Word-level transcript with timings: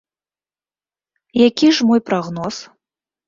Які 1.47 1.67
ж 1.79 1.89
мой 1.89 2.01
прагноз? 2.09 2.55